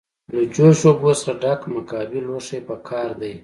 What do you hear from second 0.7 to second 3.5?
اوبو څخه ډک مکعبي لوښی پکار دی.